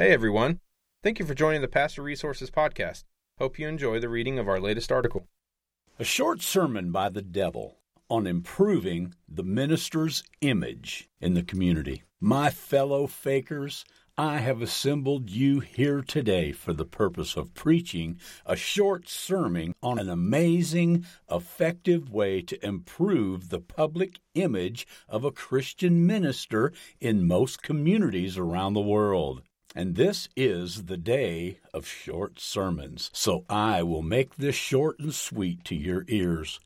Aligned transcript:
Hey 0.00 0.12
everyone. 0.12 0.60
Thank 1.02 1.18
you 1.18 1.26
for 1.26 1.34
joining 1.34 1.60
the 1.60 1.68
Pastor 1.68 2.00
Resources 2.00 2.50
Podcast. 2.50 3.04
Hope 3.36 3.58
you 3.58 3.68
enjoy 3.68 4.00
the 4.00 4.08
reading 4.08 4.38
of 4.38 4.48
our 4.48 4.58
latest 4.58 4.90
article. 4.90 5.28
A 5.98 6.04
short 6.04 6.40
sermon 6.40 6.90
by 6.90 7.10
the 7.10 7.20
devil 7.20 7.76
on 8.08 8.26
improving 8.26 9.14
the 9.28 9.42
minister's 9.42 10.22
image 10.40 11.10
in 11.20 11.34
the 11.34 11.42
community. 11.42 12.02
My 12.18 12.48
fellow 12.48 13.06
fakers, 13.06 13.84
I 14.16 14.38
have 14.38 14.62
assembled 14.62 15.28
you 15.28 15.60
here 15.60 16.00
today 16.00 16.52
for 16.52 16.72
the 16.72 16.86
purpose 16.86 17.36
of 17.36 17.52
preaching 17.52 18.18
a 18.46 18.56
short 18.56 19.06
sermon 19.06 19.74
on 19.82 19.98
an 19.98 20.08
amazing, 20.08 21.04
effective 21.30 22.10
way 22.10 22.40
to 22.40 22.66
improve 22.66 23.50
the 23.50 23.60
public 23.60 24.18
image 24.32 24.86
of 25.10 25.24
a 25.24 25.30
Christian 25.30 26.06
minister 26.06 26.72
in 27.00 27.28
most 27.28 27.62
communities 27.62 28.38
around 28.38 28.72
the 28.72 28.80
world. 28.80 29.42
And 29.74 29.94
this 29.94 30.28
is 30.36 30.84
the 30.86 30.96
day 30.96 31.58
of 31.72 31.86
short 31.86 32.40
sermons, 32.40 33.10
so 33.12 33.44
I 33.48 33.82
will 33.82 34.02
make 34.02 34.36
this 34.36 34.56
short 34.56 34.98
and 34.98 35.14
sweet 35.14 35.64
to 35.64 35.76
your 35.76 36.04
ears. 36.08 36.58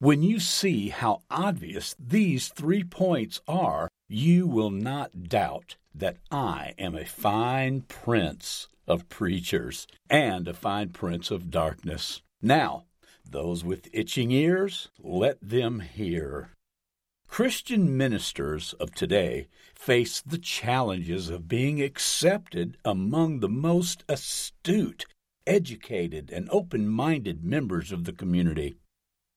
When 0.00 0.22
you 0.22 0.40
see 0.40 0.88
how 0.88 1.22
obvious 1.30 1.94
these 1.98 2.48
three 2.48 2.82
points 2.82 3.40
are, 3.46 3.88
you 4.08 4.46
will 4.46 4.70
not 4.70 5.28
doubt 5.28 5.76
that 5.94 6.16
I 6.30 6.74
am 6.78 6.96
a 6.96 7.04
fine 7.04 7.82
prince 7.82 8.66
of 8.86 9.08
preachers 9.08 9.86
and 10.08 10.48
a 10.48 10.54
fine 10.54 10.88
prince 10.88 11.30
of 11.30 11.50
darkness. 11.50 12.22
Now, 12.42 12.86
those 13.28 13.62
with 13.62 13.88
itching 13.92 14.32
ears, 14.32 14.88
let 14.98 15.38
them 15.40 15.80
hear. 15.80 16.50
Christian 17.30 17.96
ministers 17.96 18.72
of 18.80 18.92
today 18.92 19.46
face 19.72 20.20
the 20.20 20.36
challenges 20.36 21.28
of 21.28 21.46
being 21.46 21.80
accepted 21.80 22.76
among 22.84 23.38
the 23.38 23.48
most 23.48 24.02
astute, 24.08 25.06
educated, 25.46 26.30
and 26.32 26.48
open 26.50 26.88
minded 26.88 27.44
members 27.44 27.92
of 27.92 28.02
the 28.02 28.12
community. 28.12 28.74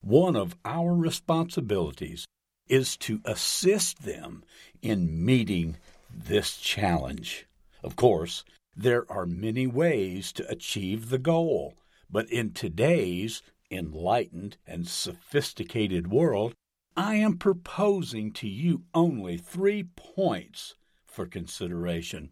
One 0.02 0.36
of 0.36 0.56
our 0.66 0.92
responsibilities 0.92 2.26
is 2.68 2.98
to 2.98 3.22
assist 3.26 4.02
them 4.02 4.44
in 4.82 5.24
meeting 5.24 5.78
this 6.12 6.58
challenge. 6.58 7.46
Of 7.84 7.96
course, 7.96 8.44
there 8.76 9.10
are 9.10 9.28
many 9.28 9.68
ways 9.68 10.34
to 10.34 10.50
achieve 10.50 11.10
the 11.10 11.20
goal, 11.20 11.76
but 12.10 12.28
in 12.32 12.54
today's 12.54 13.44
enlightened 13.70 14.58
and 14.66 14.88
sophisticated 14.88 16.08
world, 16.08 16.56
I 16.96 17.16
am 17.16 17.38
proposing 17.38 18.32
to 18.34 18.48
you 18.48 18.84
only 18.94 19.38
three 19.38 19.84
points 19.96 20.76
for 21.06 21.26
consideration. 21.26 22.32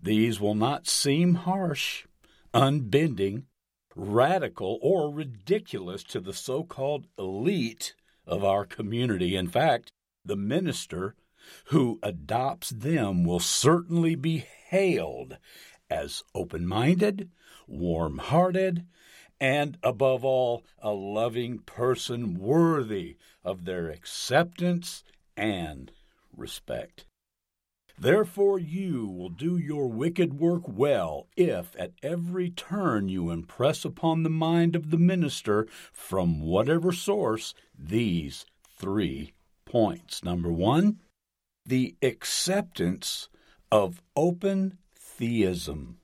These 0.00 0.40
will 0.40 0.54
not 0.54 0.86
seem 0.86 1.34
harsh, 1.34 2.06
unbending, 2.54 3.46
radical, 3.94 4.78
or 4.80 5.12
ridiculous 5.12 6.02
to 6.04 6.20
the 6.20 6.32
so 6.32 6.64
called 6.64 7.06
elite 7.18 7.94
of 8.26 8.44
our 8.44 8.64
community. 8.64 9.36
In 9.36 9.48
fact, 9.48 9.92
the 10.24 10.36
minister 10.36 11.14
who 11.66 11.98
adopts 12.02 12.70
them 12.70 13.24
will 13.24 13.40
certainly 13.40 14.14
be 14.14 14.44
hailed 14.68 15.36
as 15.90 16.22
open 16.34 16.66
minded, 16.66 17.30
warm 17.66 18.18
hearted, 18.18 18.86
and 19.40 19.78
above 19.82 20.24
all, 20.24 20.64
a 20.80 20.90
loving 20.90 21.58
person 21.60 22.38
worthy 22.38 23.16
of 23.44 23.64
their 23.64 23.88
acceptance 23.88 25.04
and 25.36 25.92
respect. 26.36 27.06
Therefore, 28.00 28.60
you 28.60 29.06
will 29.08 29.28
do 29.28 29.56
your 29.56 29.88
wicked 29.88 30.38
work 30.38 30.62
well 30.68 31.26
if 31.36 31.74
at 31.76 31.92
every 32.00 32.48
turn 32.48 33.08
you 33.08 33.30
impress 33.30 33.84
upon 33.84 34.22
the 34.22 34.30
mind 34.30 34.76
of 34.76 34.90
the 34.90 34.98
minister, 34.98 35.66
from 35.92 36.40
whatever 36.40 36.92
source, 36.92 37.54
these 37.76 38.46
three 38.76 39.32
points. 39.64 40.22
Number 40.22 40.52
one, 40.52 41.00
the 41.66 41.96
acceptance 42.00 43.28
of 43.72 44.00
open 44.14 44.78
theism. 45.18 45.98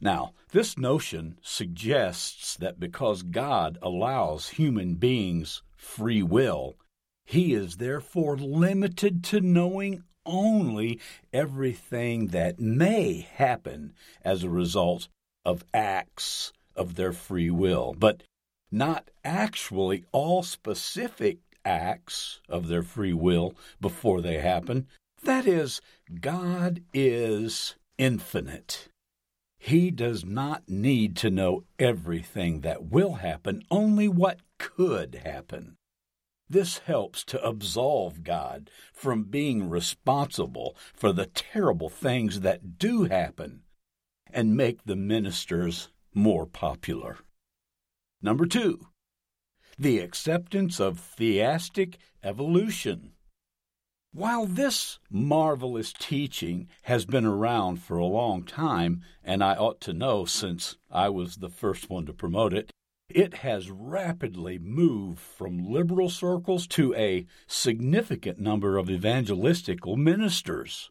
Now, 0.00 0.32
this 0.50 0.76
notion 0.76 1.38
suggests 1.42 2.56
that 2.56 2.80
because 2.80 3.22
God 3.22 3.78
allows 3.80 4.48
human 4.50 4.94
beings 4.94 5.62
free 5.76 6.22
will, 6.22 6.76
he 7.24 7.54
is 7.54 7.76
therefore 7.76 8.36
limited 8.36 9.22
to 9.24 9.40
knowing 9.40 10.02
only 10.24 11.00
everything 11.32 12.28
that 12.28 12.58
may 12.58 13.26
happen 13.34 13.94
as 14.22 14.42
a 14.42 14.50
result 14.50 15.08
of 15.44 15.64
acts 15.72 16.52
of 16.74 16.96
their 16.96 17.12
free 17.12 17.50
will, 17.50 17.94
but 17.96 18.22
not 18.70 19.10
actually 19.24 20.04
all 20.12 20.42
specific 20.42 21.38
acts 21.64 22.40
of 22.48 22.68
their 22.68 22.82
free 22.82 23.12
will 23.12 23.54
before 23.80 24.20
they 24.20 24.38
happen. 24.38 24.86
That 25.22 25.46
is, 25.46 25.80
God 26.20 26.82
is 26.92 27.76
infinite. 27.98 28.88
He 29.58 29.90
does 29.90 30.24
not 30.24 30.68
need 30.68 31.16
to 31.16 31.30
know 31.30 31.64
everything 31.78 32.60
that 32.60 32.84
will 32.84 33.14
happen, 33.14 33.62
only 33.70 34.08
what 34.08 34.40
could 34.58 35.22
happen. 35.24 35.76
This 36.48 36.78
helps 36.78 37.24
to 37.24 37.42
absolve 37.42 38.22
God 38.22 38.70
from 38.92 39.24
being 39.24 39.68
responsible 39.68 40.76
for 40.94 41.12
the 41.12 41.26
terrible 41.26 41.88
things 41.88 42.40
that 42.40 42.78
do 42.78 43.04
happen 43.04 43.62
and 44.30 44.56
make 44.56 44.84
the 44.84 44.96
ministers 44.96 45.88
more 46.14 46.46
popular. 46.46 47.18
Number 48.22 48.46
two, 48.46 48.86
the 49.78 49.98
acceptance 49.98 50.80
of 50.80 51.00
theistic 51.00 51.98
evolution. 52.22 53.12
While 54.16 54.46
this 54.46 54.98
marvelous 55.10 55.92
teaching 55.92 56.68
has 56.84 57.04
been 57.04 57.26
around 57.26 57.82
for 57.82 57.98
a 57.98 58.06
long 58.06 58.44
time, 58.44 59.02
and 59.22 59.44
I 59.44 59.56
ought 59.56 59.78
to 59.82 59.92
know 59.92 60.24
since 60.24 60.78
I 60.90 61.10
was 61.10 61.36
the 61.36 61.50
first 61.50 61.90
one 61.90 62.06
to 62.06 62.14
promote 62.14 62.54
it, 62.54 62.70
it 63.10 63.34
has 63.34 63.70
rapidly 63.70 64.58
moved 64.58 65.18
from 65.18 65.70
liberal 65.70 66.08
circles 66.08 66.66
to 66.68 66.94
a 66.94 67.26
significant 67.46 68.38
number 68.38 68.78
of 68.78 68.88
evangelistical 68.88 69.98
ministers. 69.98 70.90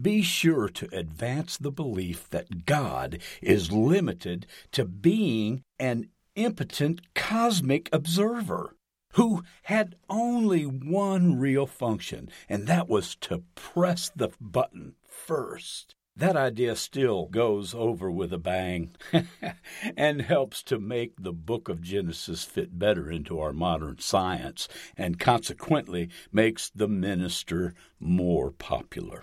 Be 0.00 0.22
sure 0.22 0.68
to 0.68 0.88
advance 0.96 1.58
the 1.58 1.72
belief 1.72 2.30
that 2.30 2.64
God 2.64 3.18
is 3.40 3.72
limited 3.72 4.46
to 4.70 4.84
being 4.84 5.64
an 5.80 6.10
impotent 6.36 7.12
cosmic 7.16 7.88
observer 7.92 8.76
who 9.12 9.42
had 9.64 9.96
only 10.08 10.64
one 10.64 11.38
real 11.38 11.66
function, 11.66 12.28
and 12.48 12.66
that 12.66 12.88
was 12.88 13.14
to 13.16 13.42
press 13.54 14.10
the 14.14 14.30
button 14.40 14.94
first. 15.08 15.94
That 16.14 16.36
idea 16.36 16.76
still 16.76 17.26
goes 17.26 17.74
over 17.74 18.10
with 18.10 18.34
a 18.34 18.38
bang 18.38 18.94
and 19.96 20.20
helps 20.20 20.62
to 20.64 20.78
make 20.78 21.14
the 21.18 21.32
book 21.32 21.70
of 21.70 21.80
Genesis 21.80 22.44
fit 22.44 22.78
better 22.78 23.10
into 23.10 23.40
our 23.40 23.54
modern 23.54 23.98
science 23.98 24.68
and 24.94 25.18
consequently 25.18 26.10
makes 26.30 26.68
the 26.68 26.88
minister 26.88 27.74
more 27.98 28.50
popular. 28.50 29.22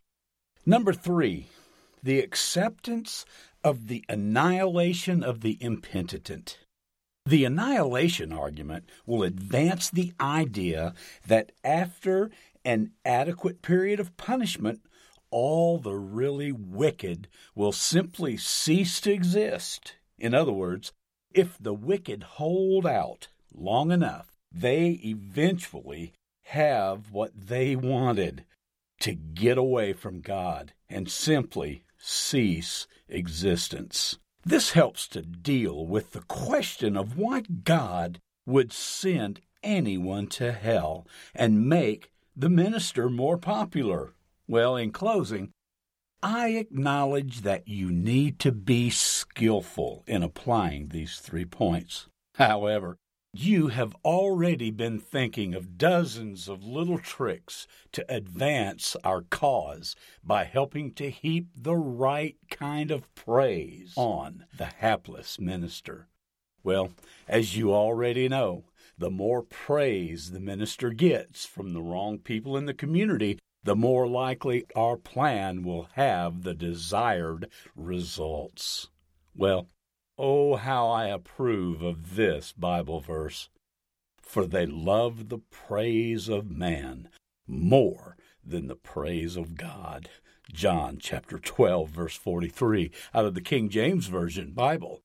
Number 0.66 0.94
three, 0.94 1.48
the 2.02 2.20
acceptance 2.20 3.24
of 3.64 3.88
the 3.88 4.04
annihilation 4.10 5.24
of 5.24 5.42
the 5.42 5.58
impenitent. 5.62 6.58
The 7.30 7.46
annihilation 7.46 8.34
argument 8.34 8.90
will 9.06 9.22
advance 9.22 9.92
the 9.92 10.14
idea 10.20 10.96
that 11.28 11.52
after 11.64 12.32
an 12.66 12.94
adequate 13.06 13.62
period 13.62 14.00
of 14.00 14.18
punishment, 14.18 14.82
all 15.30 15.78
the 15.78 15.94
really 15.94 16.52
wicked 16.52 17.28
will 17.54 17.72
simply 17.72 18.36
cease 18.36 19.00
to 19.02 19.14
exist. 19.14 19.94
In 20.18 20.34
other 20.34 20.52
words, 20.52 20.92
if 21.32 21.56
the 21.60 21.76
wicked 21.76 22.24
hold 22.24 22.88
out 22.88 23.28
long 23.54 23.92
enough, 23.92 24.32
they 24.52 25.00
eventually 25.04 26.14
have 26.46 27.12
what 27.12 27.40
they 27.40 27.76
wanted 27.76 28.44
to 29.02 29.14
get 29.14 29.60
away 29.60 29.94
from 29.94 30.22
God 30.22 30.74
and 30.90 31.08
simply 31.08 31.84
cease 32.00 32.88
existence. 33.08 34.18
This 34.46 34.72
helps 34.72 35.08
to 35.10 35.22
deal 35.22 35.86
with 35.86 36.12
the 36.12 36.22
question 36.22 36.96
of 36.96 37.18
why 37.18 37.42
God 37.42 38.20
would 38.46 38.72
send 38.72 39.42
anyone 39.62 40.28
to 40.28 40.52
hell 40.52 41.06
and 41.36 41.68
make 41.68 42.12
the 42.36 42.50
minister 42.50 43.10
more 43.10 43.38
popular. 43.38 44.14
Well, 44.48 44.76
in 44.76 44.92
closing, 44.92 45.52
I 46.24 46.50
acknowledge 46.50 47.42
that 47.42 47.68
you 47.68 47.92
need 47.92 48.40
to 48.40 48.52
be 48.52 48.90
skillful 48.90 50.04
in 50.08 50.24
applying 50.24 50.88
these 50.88 51.20
three 51.20 51.46
points. 51.46 52.08
However, 52.36 52.98
You 53.34 53.68
have 53.68 53.96
already 54.04 54.72
been 54.72 55.00
thinking 55.00 55.54
of 55.54 55.78
dozens 55.78 56.50
of 56.50 56.64
little 56.64 56.98
tricks 56.98 57.68
to 57.92 58.04
advance 58.12 58.96
our 59.04 59.22
cause 59.22 59.96
by 60.24 60.46
helping 60.46 60.94
to 60.94 61.12
heap 61.12 61.50
the 61.56 61.76
right 61.76 62.38
kind 62.50 62.90
of 62.90 63.14
praise 63.14 63.94
on 63.96 64.46
the 64.58 64.66
hapless 64.66 65.40
minister. 65.40 66.08
Well, 66.64 66.92
as 67.28 67.56
you 67.56 67.72
already 67.72 68.28
know, 68.28 68.66
the 68.98 69.12
more 69.12 69.44
praise 69.44 70.32
the 70.32 70.40
minister 70.40 70.90
gets 70.90 71.46
from 71.46 71.74
the 71.74 71.84
wrong 71.84 72.18
people 72.18 72.58
in 72.58 72.66
the 72.66 72.74
community, 72.74 73.38
the 73.64 73.76
more 73.76 74.08
likely 74.08 74.66
our 74.76 74.98
plan 74.98 75.64
will 75.64 75.88
have 75.94 76.42
the 76.42 76.56
desired 76.56 77.48
results. 77.76 78.88
Well, 79.36 79.68
Oh, 80.22 80.58
how 80.58 80.90
I 80.90 81.06
approve 81.06 81.82
of 81.82 82.18
this 82.18 82.52
Bible 82.52 83.00
verse. 83.00 83.48
For 84.22 84.46
they 84.46 84.66
love 84.66 85.30
the 85.30 85.38
praise 85.38 86.28
of 86.28 86.52
man 86.52 87.08
more 87.48 88.18
than 88.44 88.68
the 88.68 88.76
praise 88.76 89.38
of 89.38 89.56
God. 89.56 90.10
John 90.52 90.98
chapter 91.00 91.40
12, 91.40 91.90
verse 91.90 92.18
43, 92.18 92.92
out 93.14 93.24
of 93.24 93.34
the 93.34 93.40
King 93.40 93.70
James 93.70 94.08
Version 94.08 94.52
Bible. 94.52 95.04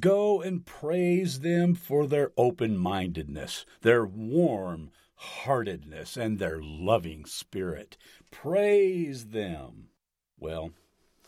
Go 0.00 0.40
and 0.40 0.64
praise 0.64 1.40
them 1.40 1.74
for 1.74 2.06
their 2.06 2.32
open 2.38 2.78
mindedness, 2.78 3.66
their 3.82 4.06
warm 4.06 4.90
heartedness, 5.16 6.16
and 6.16 6.38
their 6.38 6.62
loving 6.62 7.26
spirit. 7.26 7.98
Praise 8.30 9.26
them. 9.26 9.90
Well, 10.38 10.70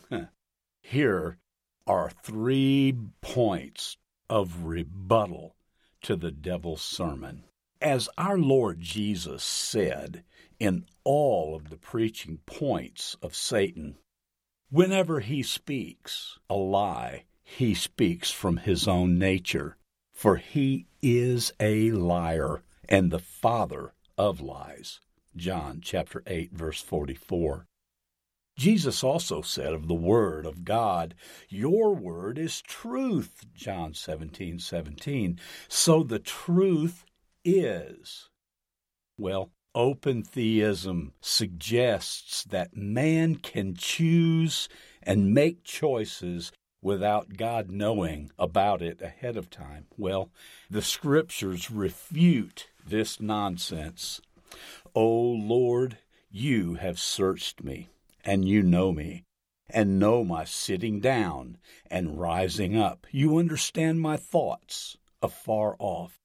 here 0.81 1.37
are 1.89 2.11
three 2.21 2.95
points 3.19 3.97
of 4.29 4.65
rebuttal 4.65 5.55
to 6.03 6.15
the 6.15 6.29
devil's 6.29 6.83
sermon. 6.83 7.43
As 7.81 8.07
our 8.15 8.37
Lord 8.37 8.79
Jesus 8.79 9.43
said 9.43 10.23
in 10.59 10.85
all 11.03 11.55
of 11.55 11.71
the 11.71 11.77
preaching 11.77 12.41
points 12.45 13.17
of 13.23 13.35
Satan, 13.35 13.97
whenever 14.69 15.19
he 15.19 15.41
speaks 15.41 16.37
a 16.47 16.55
lie, 16.55 17.23
he 17.43 17.73
speaks 17.73 18.29
from 18.29 18.57
his 18.57 18.87
own 18.87 19.17
nature, 19.17 19.75
for 20.13 20.35
he 20.35 20.85
is 21.01 21.51
a 21.59 21.89
liar 21.91 22.61
and 22.87 23.09
the 23.09 23.17
father 23.17 23.93
of 24.15 24.39
lies. 24.39 24.99
John 25.35 25.79
chapter 25.81 26.21
8 26.27 26.51
verse 26.53 26.81
44. 26.81 27.65
Jesus 28.59 29.05
also 29.05 29.41
said 29.41 29.71
of 29.71 29.87
the 29.87 29.93
Word 29.93 30.45
of 30.45 30.65
God, 30.65 31.15
Your 31.47 31.95
Word 31.95 32.37
is 32.37 32.61
truth, 32.61 33.45
John 33.55 33.93
17, 33.93 34.59
17. 34.59 35.39
So 35.69 36.03
the 36.03 36.19
truth 36.19 37.05
is. 37.45 38.27
Well, 39.17 39.51
open 39.73 40.23
theism 40.23 41.13
suggests 41.21 42.43
that 42.49 42.75
man 42.75 43.35
can 43.35 43.75
choose 43.75 44.67
and 45.01 45.33
make 45.33 45.63
choices 45.63 46.51
without 46.81 47.37
God 47.37 47.71
knowing 47.71 48.29
about 48.37 48.81
it 48.81 49.01
ahead 49.01 49.37
of 49.37 49.49
time. 49.49 49.85
Well, 49.95 50.31
the 50.69 50.81
scriptures 50.81 51.71
refute 51.71 52.67
this 52.85 53.21
nonsense. 53.21 54.19
O 54.93 55.07
Lord, 55.07 55.97
you 56.29 56.73
have 56.73 56.99
searched 56.99 57.63
me 57.63 57.87
and 58.29 58.47
you 58.47 58.61
know 58.61 58.91
me, 58.91 59.23
and 59.71 59.97
know 59.97 60.23
my 60.23 60.45
sitting 60.45 60.99
down 60.99 61.57
and 61.89 62.19
rising 62.19 62.77
up. 62.77 63.07
You 63.09 63.39
understand 63.39 63.99
my 64.01 64.17
thoughts 64.17 64.97
afar 65.19 65.75
off. 65.79 66.19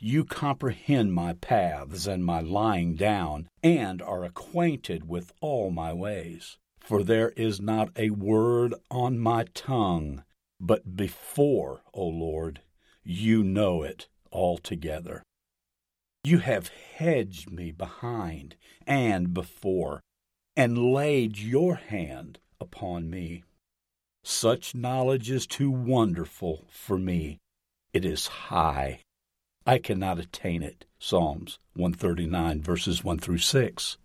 You 0.00 0.24
comprehend 0.24 1.14
my 1.14 1.34
paths 1.34 2.08
and 2.08 2.24
my 2.24 2.40
lying 2.40 2.96
down, 2.96 3.48
and 3.62 4.02
are 4.02 4.24
acquainted 4.24 5.08
with 5.08 5.32
all 5.40 5.70
my 5.70 5.92
ways. 5.92 6.58
For 6.80 7.04
there 7.04 7.30
is 7.36 7.60
not 7.60 7.90
a 7.94 8.10
word 8.10 8.74
on 8.90 9.16
my 9.20 9.44
tongue, 9.54 10.24
but 10.58 10.96
before, 10.96 11.82
O 11.94 12.08
Lord, 12.08 12.60
you 13.04 13.44
know 13.44 13.84
it 13.84 14.08
altogether. 14.32 15.22
You 16.24 16.38
have 16.38 16.72
hedged 16.96 17.52
me 17.52 17.70
behind 17.70 18.56
and 18.84 19.32
before 19.32 20.00
and 20.56 20.92
laid 20.92 21.38
your 21.38 21.74
hand 21.74 22.38
upon 22.60 23.10
me. 23.10 23.44
Such 24.24 24.74
knowledge 24.74 25.30
is 25.30 25.46
too 25.46 25.70
wonderful 25.70 26.66
for 26.70 26.98
me. 26.98 27.38
It 27.92 28.04
is 28.04 28.26
high. 28.26 29.00
I 29.66 29.78
cannot 29.78 30.18
attain 30.18 30.62
it. 30.62 30.84
Psalms 30.98 31.58
139, 31.74 32.62
verses 32.62 33.04
1 33.04 33.18
through 33.18 33.38
6. 33.38 33.98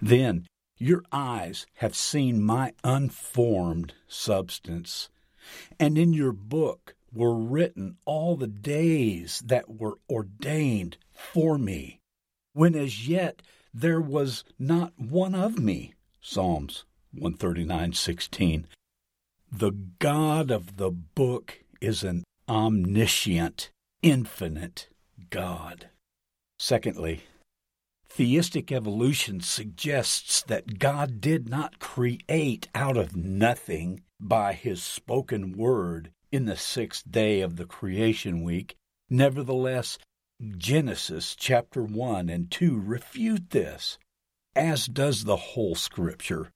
Then 0.00 0.46
your 0.78 1.02
eyes 1.12 1.66
have 1.74 1.94
seen 1.94 2.42
my 2.42 2.72
unformed 2.82 3.94
substance, 4.08 5.08
and 5.78 5.96
in 5.96 6.12
your 6.12 6.32
book 6.32 6.94
were 7.12 7.34
written 7.34 7.96
all 8.04 8.36
the 8.36 8.48
days 8.48 9.40
that 9.46 9.70
were 9.70 9.98
ordained 10.10 10.96
for 11.12 11.56
me, 11.56 12.00
when 12.52 12.74
as 12.74 13.08
yet 13.08 13.40
there 13.74 14.00
was 14.00 14.44
not 14.56 14.92
one 14.96 15.34
of 15.34 15.58
me. 15.58 15.94
Psalms 16.20 16.84
139:16. 17.12 18.66
The 19.50 19.72
God 19.98 20.50
of 20.50 20.76
the 20.76 20.90
book 20.90 21.64
is 21.80 22.04
an 22.04 22.24
omniscient, 22.48 23.70
infinite 24.00 24.88
God. 25.30 25.90
Secondly, 26.58 27.24
theistic 28.08 28.70
evolution 28.70 29.40
suggests 29.40 30.42
that 30.42 30.78
God 30.78 31.20
did 31.20 31.48
not 31.48 31.80
create 31.80 32.68
out 32.74 32.96
of 32.96 33.16
nothing 33.16 34.02
by 34.20 34.52
his 34.52 34.82
spoken 34.82 35.52
word 35.52 36.12
in 36.30 36.44
the 36.46 36.56
sixth 36.56 37.10
day 37.10 37.40
of 37.40 37.56
the 37.56 37.66
creation 37.66 38.42
week. 38.44 38.76
Nevertheless, 39.10 39.98
Genesis 40.42 41.36
chapter 41.36 41.84
1 41.84 42.28
and 42.28 42.50
2 42.50 42.80
refute 42.80 43.50
this, 43.50 43.98
as 44.56 44.86
does 44.86 45.22
the 45.22 45.36
whole 45.36 45.76
scripture. 45.76 46.50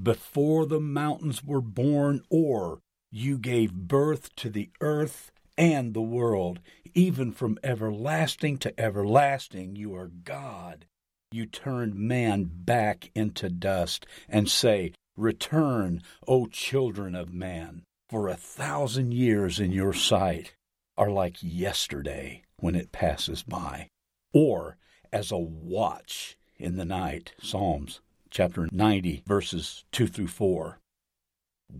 Before 0.00 0.66
the 0.66 0.80
mountains 0.80 1.42
were 1.42 1.62
born, 1.62 2.20
or 2.28 2.80
you 3.10 3.38
gave 3.38 3.72
birth 3.72 4.36
to 4.36 4.50
the 4.50 4.68
earth 4.82 5.32
and 5.56 5.94
the 5.94 6.02
world, 6.02 6.60
even 6.92 7.32
from 7.32 7.58
everlasting 7.64 8.58
to 8.58 8.78
everlasting, 8.78 9.76
you 9.76 9.94
are 9.94 10.08
God. 10.08 10.84
You 11.32 11.46
turned 11.46 11.94
man 11.94 12.50
back 12.52 13.10
into 13.14 13.48
dust 13.48 14.04
and 14.28 14.46
say, 14.46 14.92
Return, 15.16 16.02
O 16.28 16.44
children 16.46 17.14
of 17.14 17.32
man, 17.32 17.84
for 18.10 18.28
a 18.28 18.36
thousand 18.36 19.14
years 19.14 19.58
in 19.58 19.72
your 19.72 19.94
sight 19.94 20.54
are 20.96 21.10
like 21.10 21.36
yesterday 21.40 22.42
when 22.58 22.74
it 22.74 22.92
passes 22.92 23.42
by, 23.42 23.88
or 24.32 24.76
as 25.12 25.30
a 25.30 25.38
watch 25.38 26.36
in 26.56 26.76
the 26.76 26.84
night. 26.84 27.32
Psalms 27.40 28.00
chapter 28.30 28.68
90, 28.72 29.22
verses 29.26 29.84
2 29.92 30.06
through 30.06 30.26
4. 30.26 30.78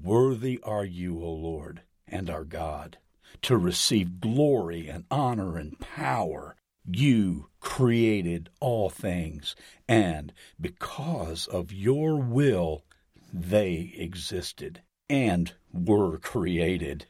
Worthy 0.02 0.60
are 0.62 0.84
you, 0.84 1.22
O 1.22 1.32
Lord, 1.32 1.82
and 2.06 2.30
our 2.30 2.44
God, 2.44 2.98
to 3.42 3.56
receive 3.56 4.20
glory 4.20 4.88
and 4.88 5.04
honor 5.10 5.56
and 5.56 5.78
power. 5.80 6.56
You 6.86 7.48
created 7.60 8.50
all 8.60 8.90
things, 8.90 9.56
and 9.88 10.32
because 10.60 11.46
of 11.46 11.72
your 11.72 12.16
will, 12.16 12.84
they 13.32 13.94
existed 13.96 14.82
and 15.08 15.52
were 15.72 16.18
created. 16.18 17.06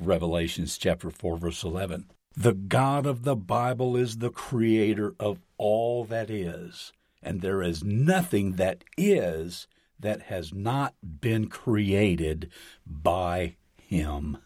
Revelations 0.00 0.76
chapter 0.76 1.10
4 1.10 1.38
verse 1.38 1.64
11. 1.64 2.10
The 2.36 2.52
God 2.52 3.06
of 3.06 3.22
the 3.24 3.36
Bible 3.36 3.96
is 3.96 4.18
the 4.18 4.30
creator 4.30 5.14
of 5.18 5.38
all 5.56 6.04
that 6.04 6.28
is, 6.28 6.92
and 7.22 7.40
there 7.40 7.62
is 7.62 7.82
nothing 7.82 8.52
that 8.52 8.84
is 8.98 9.66
that 9.98 10.22
has 10.22 10.52
not 10.52 10.94
been 11.02 11.48
created 11.48 12.50
by 12.86 13.56
him. 13.80 14.36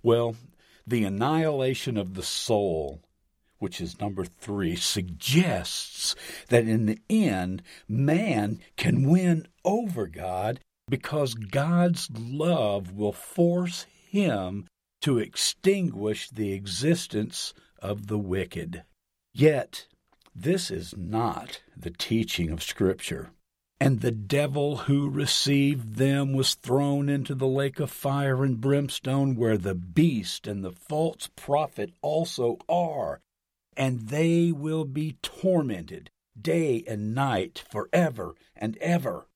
Well, 0.00 0.36
the 0.86 1.04
annihilation 1.04 1.96
of 1.96 2.14
the 2.14 2.22
soul, 2.22 3.00
which 3.58 3.80
is 3.80 4.00
number 4.00 4.24
three, 4.24 4.76
suggests 4.76 6.14
that 6.48 6.68
in 6.68 6.86
the 6.86 7.00
end, 7.10 7.62
man 7.88 8.60
can 8.76 9.08
win 9.08 9.48
over 9.64 10.06
God 10.06 10.60
because 10.88 11.34
God's 11.34 12.08
love 12.16 12.92
will 12.92 13.12
force 13.12 13.86
him 14.12 14.66
to 15.00 15.18
extinguish 15.18 16.28
the 16.28 16.52
existence 16.52 17.54
of 17.80 18.08
the 18.08 18.18
wicked. 18.18 18.84
Yet, 19.32 19.86
this 20.34 20.70
is 20.70 20.94
not 20.96 21.62
the 21.74 21.90
teaching 21.90 22.50
of 22.50 22.62
Scripture. 22.62 23.30
And 23.80 24.00
the 24.00 24.12
devil 24.12 24.76
who 24.76 25.08
received 25.08 25.96
them 25.96 26.34
was 26.34 26.54
thrown 26.54 27.08
into 27.08 27.34
the 27.34 27.48
lake 27.48 27.80
of 27.80 27.90
fire 27.90 28.44
and 28.44 28.60
brimstone, 28.60 29.34
where 29.34 29.58
the 29.58 29.74
beast 29.74 30.46
and 30.46 30.62
the 30.62 30.70
false 30.70 31.28
prophet 31.34 31.92
also 32.02 32.58
are, 32.68 33.20
and 33.76 34.08
they 34.08 34.52
will 34.52 34.84
be 34.84 35.16
tormented 35.22 36.10
day 36.40 36.84
and 36.86 37.14
night 37.14 37.64
forever 37.70 38.34
and 38.54 38.76
ever. 38.76 39.26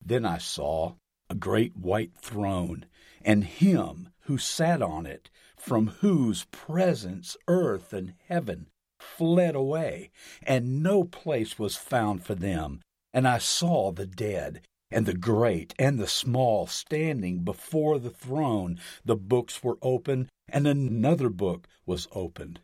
Then 0.00 0.24
I 0.24 0.38
saw 0.38 0.94
a 1.28 1.34
great 1.34 1.76
white 1.76 2.12
throne, 2.16 2.86
and 3.22 3.44
him 3.44 4.08
who 4.20 4.38
sat 4.38 4.80
on 4.82 5.06
it, 5.06 5.30
from 5.56 5.88
whose 6.00 6.44
presence 6.44 7.36
earth 7.48 7.92
and 7.92 8.14
heaven 8.28 8.68
fled 8.98 9.54
away, 9.54 10.10
and 10.42 10.82
no 10.82 11.04
place 11.04 11.58
was 11.58 11.76
found 11.76 12.24
for 12.24 12.34
them. 12.34 12.80
And 13.12 13.26
I 13.26 13.38
saw 13.38 13.92
the 13.92 14.06
dead, 14.06 14.62
and 14.90 15.06
the 15.06 15.14
great 15.14 15.74
and 15.78 15.98
the 15.98 16.06
small, 16.06 16.66
standing 16.66 17.40
before 17.40 17.98
the 17.98 18.10
throne. 18.10 18.78
The 19.04 19.16
books 19.16 19.62
were 19.62 19.78
open, 19.82 20.28
and 20.48 20.66
another 20.66 21.28
book 21.28 21.66
was 21.86 22.08
opened. 22.12 22.60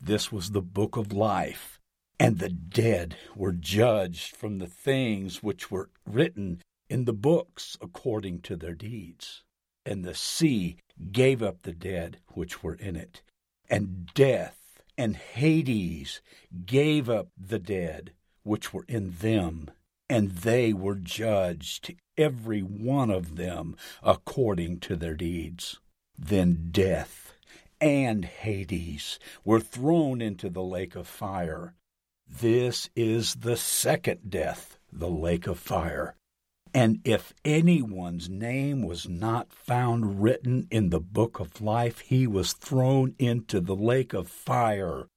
This 0.00 0.32
was 0.32 0.50
the 0.50 0.62
book 0.62 0.96
of 0.96 1.12
life. 1.12 1.78
And 2.18 2.38
the 2.38 2.50
dead 2.50 3.16
were 3.34 3.52
judged 3.52 4.36
from 4.36 4.58
the 4.58 4.66
things 4.66 5.42
which 5.42 5.70
were 5.70 5.88
written 6.04 6.60
in 6.88 7.04
the 7.06 7.14
books 7.14 7.78
according 7.80 8.40
to 8.42 8.56
their 8.56 8.74
deeds. 8.74 9.42
And 9.84 10.04
the 10.04 10.14
sea 10.14 10.76
gave 11.12 11.42
up 11.42 11.62
the 11.62 11.72
dead 11.72 12.18
which 12.28 12.62
were 12.62 12.74
in 12.74 12.96
it, 12.96 13.22
and 13.68 14.10
death 14.14 14.82
and 14.98 15.16
Hades 15.16 16.20
gave 16.66 17.08
up 17.08 17.28
the 17.36 17.58
dead 17.58 18.12
which 18.42 18.74
were 18.74 18.84
in 18.88 19.12
them 19.20 19.70
and 20.10 20.32
they 20.32 20.72
were 20.72 20.96
judged, 20.96 21.94
every 22.18 22.62
one 22.62 23.10
of 23.10 23.36
them, 23.36 23.76
according 24.02 24.80
to 24.80 24.96
their 24.96 25.14
deeds. 25.14 25.78
Then 26.18 26.70
death 26.72 27.34
and 27.80 28.24
Hades 28.24 29.20
were 29.44 29.60
thrown 29.60 30.20
into 30.20 30.50
the 30.50 30.64
lake 30.64 30.96
of 30.96 31.06
fire. 31.06 31.74
This 32.28 32.90
is 32.96 33.36
the 33.36 33.56
second 33.56 34.28
death, 34.28 34.78
the 34.92 35.08
lake 35.08 35.46
of 35.46 35.60
fire. 35.60 36.16
And 36.72 37.00
if 37.04 37.32
anyone's 37.44 38.28
name 38.28 38.82
was 38.82 39.08
not 39.08 39.52
found 39.52 40.22
written 40.22 40.68
in 40.70 40.90
the 40.90 41.00
book 41.00 41.40
of 41.40 41.60
life, 41.60 42.00
he 42.00 42.26
was 42.26 42.52
thrown 42.52 43.14
into 43.18 43.60
the 43.60 43.74
lake 43.74 44.12
of 44.12 44.28
fire. 44.28 45.08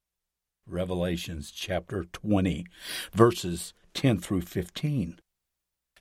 Revelations 0.66 1.52
chapter 1.52 2.06
20, 2.06 2.66
verses 3.14 3.74
10 3.94 4.20
through 4.20 4.42
15. 4.42 5.20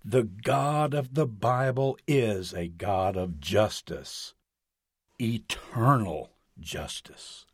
The 0.05 0.25
God 0.25 0.95
of 0.95 1.15
the 1.15 1.27
Bible 1.27 1.99
is 2.09 2.55
a 2.55 2.69
God 2.69 3.17
of 3.17 3.41
justice, 3.41 4.35
eternal 5.21 6.31
justice. 6.59 7.45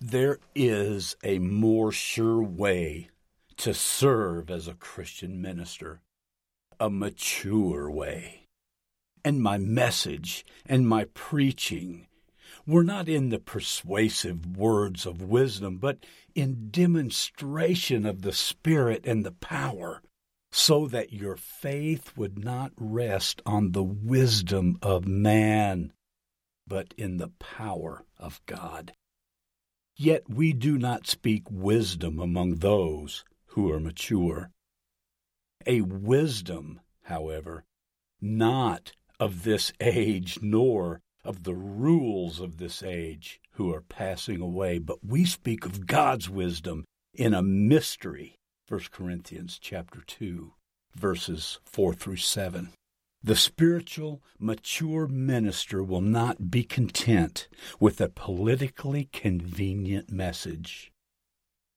There 0.00 0.38
is 0.54 1.16
a 1.22 1.38
more 1.38 1.92
sure 1.92 2.42
way 2.42 3.08
to 3.58 3.74
serve 3.74 4.50
as 4.50 4.66
a 4.66 4.74
Christian 4.74 5.40
minister, 5.40 6.00
a 6.80 6.90
mature 6.90 7.90
way. 7.90 8.46
And 9.22 9.42
my 9.42 9.58
message 9.58 10.46
and 10.64 10.88
my 10.88 11.04
preaching 11.12 12.06
were 12.66 12.82
not 12.82 13.08
in 13.08 13.28
the 13.28 13.38
persuasive 13.38 14.56
words 14.56 15.04
of 15.04 15.22
wisdom, 15.22 15.76
but 15.76 15.98
in 16.34 16.70
demonstration 16.70 18.06
of 18.06 18.22
the 18.22 18.32
Spirit 18.32 19.06
and 19.06 19.24
the 19.24 19.32
power, 19.32 20.00
so 20.52 20.86
that 20.86 21.12
your 21.12 21.36
faith 21.36 22.16
would 22.16 22.42
not 22.42 22.72
rest 22.76 23.42
on 23.44 23.72
the 23.72 23.84
wisdom 23.84 24.78
of 24.82 25.06
man, 25.06 25.92
but 26.66 26.94
in 26.96 27.18
the 27.18 27.30
power 27.38 28.04
of 28.18 28.40
God. 28.46 28.92
Yet 29.96 30.30
we 30.30 30.52
do 30.52 30.78
not 30.78 31.06
speak 31.06 31.42
wisdom 31.50 32.18
among 32.18 32.56
those 32.56 33.24
who 33.48 33.70
are 33.70 33.80
mature. 33.80 34.50
A 35.66 35.82
wisdom, 35.82 36.80
however, 37.04 37.64
not 38.20 38.92
of 39.18 39.44
this 39.44 39.72
age, 39.80 40.38
nor 40.40 41.00
of 41.24 41.42
the 41.42 41.54
rules 41.54 42.40
of 42.40 42.56
this 42.56 42.82
age 42.82 43.40
who 43.52 43.72
are 43.72 43.82
passing 43.82 44.40
away, 44.40 44.78
but 44.78 45.04
we 45.04 45.24
speak 45.24 45.66
of 45.66 45.86
God's 45.86 46.30
wisdom 46.30 46.84
in 47.14 47.34
a 47.34 47.42
mystery. 47.42 48.38
1 48.68 48.80
Corinthians 48.90 49.58
chapter 49.60 50.00
2 50.06 50.52
verses 50.94 51.58
4 51.64 51.94
through 51.94 52.16
7. 52.16 52.70
The 53.22 53.36
spiritual, 53.36 54.22
mature 54.38 55.06
minister 55.06 55.82
will 55.82 56.00
not 56.00 56.50
be 56.50 56.64
content 56.64 57.48
with 57.78 58.00
a 58.00 58.08
politically 58.08 59.08
convenient 59.12 60.10
message. 60.10 60.89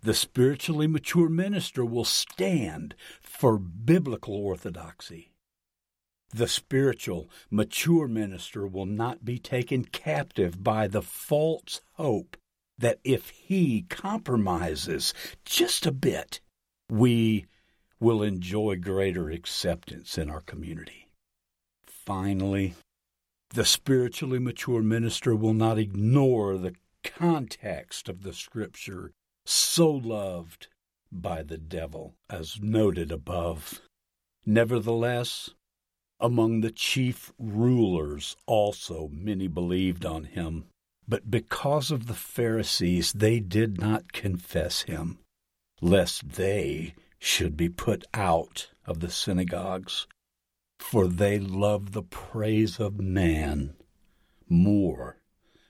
The 0.03 0.13
spiritually 0.13 0.87
mature 0.87 1.29
minister 1.29 1.85
will 1.85 2.03
stand 2.03 2.93
for 3.21 3.57
biblical 3.57 4.35
orthodoxy. 4.35 5.31
The 6.29 6.49
spiritual, 6.49 7.29
mature 7.49 8.09
minister 8.09 8.67
will 8.67 8.85
not 8.85 9.23
be 9.23 9.39
taken 9.39 9.85
captive 9.85 10.61
by 10.61 10.89
the 10.89 11.01
false 11.01 11.79
hope 11.93 12.35
that 12.77 12.99
if 13.05 13.29
he 13.29 13.83
compromises 13.83 15.13
just 15.45 15.85
a 15.85 15.91
bit, 15.93 16.41
we 16.89 17.45
will 18.01 18.21
enjoy 18.21 18.75
greater 18.75 19.29
acceptance 19.29 20.17
in 20.17 20.29
our 20.29 20.41
community. 20.41 21.07
Finally, 21.85 22.73
the 23.51 23.63
spiritually 23.63 24.39
mature 24.39 24.81
minister 24.81 25.33
will 25.33 25.53
not 25.53 25.77
ignore 25.79 26.57
the 26.57 26.75
context 27.05 28.09
of 28.09 28.23
the 28.23 28.33
scripture 28.33 29.13
so 29.45 29.89
loved 29.89 30.67
by 31.11 31.43
the 31.43 31.57
devil, 31.57 32.15
as 32.29 32.59
noted 32.61 33.11
above. 33.11 33.81
Nevertheless, 34.45 35.51
among 36.19 36.61
the 36.61 36.71
chief 36.71 37.33
rulers 37.37 38.35
also 38.45 39.09
many 39.11 39.47
believed 39.47 40.05
on 40.05 40.23
him, 40.23 40.65
but 41.07 41.29
because 41.29 41.91
of 41.91 42.07
the 42.07 42.13
Pharisees 42.13 43.13
they 43.13 43.39
did 43.39 43.79
not 43.79 44.13
confess 44.13 44.83
him, 44.83 45.19
lest 45.81 46.29
they 46.29 46.95
should 47.19 47.57
be 47.57 47.69
put 47.69 48.05
out 48.13 48.69
of 48.85 48.99
the 48.99 49.09
synagogues. 49.09 50.07
For 50.79 51.07
they 51.07 51.39
love 51.39 51.91
the 51.91 52.03
praise 52.03 52.79
of 52.79 52.99
man 52.99 53.75
more 54.49 55.17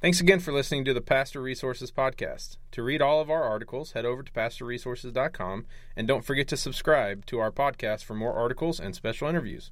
Thanks 0.00 0.20
again 0.20 0.40
for 0.40 0.52
listening 0.52 0.84
to 0.84 0.92
the 0.92 1.00
Pastor 1.00 1.40
Resources 1.40 1.92
Podcast. 1.92 2.56
To 2.72 2.82
read 2.82 3.00
all 3.00 3.20
of 3.20 3.30
our 3.30 3.44
articles, 3.44 3.92
head 3.92 4.04
over 4.04 4.24
to 4.24 4.32
pastorresources.com 4.32 5.66
and 5.94 6.08
don't 6.08 6.24
forget 6.24 6.48
to 6.48 6.56
subscribe 6.56 7.26
to 7.26 7.38
our 7.38 7.52
podcast 7.52 8.02
for 8.02 8.14
more 8.14 8.32
articles 8.32 8.80
and 8.80 8.96
special 8.96 9.28
interviews. 9.28 9.70